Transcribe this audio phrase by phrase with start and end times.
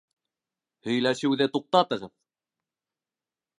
[0.87, 2.11] Һөйләшеүҙе туҡтатығыҙ!